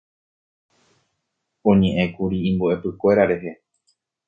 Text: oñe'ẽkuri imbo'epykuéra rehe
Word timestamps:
oñe'ẽkuri 1.69 2.37
imbo'epykuéra 2.49 3.23
rehe 3.29 3.51